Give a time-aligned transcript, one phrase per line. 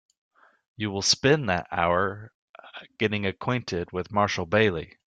[0.77, 2.33] You will spend that hour
[2.97, 4.97] getting acquainted with Marshall Bailey.